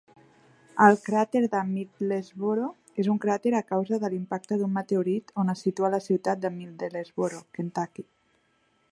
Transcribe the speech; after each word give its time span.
El 0.83 0.95
cràter 1.07 1.41
de 1.55 1.59
Middlesboro 1.73 2.69
és 3.03 3.09
un 3.13 3.19
cràter 3.25 3.53
a 3.57 3.61
causa 3.73 3.99
del 4.05 4.15
impacte 4.19 4.57
d'un 4.61 4.73
meteorit 4.79 5.29
on 5.43 5.55
es 5.55 5.61
situa 5.67 5.91
la 5.97 6.01
ciutat 6.09 6.41
de 6.47 6.51
Middlesboro, 6.57 7.43
Kentucky. 7.59 8.07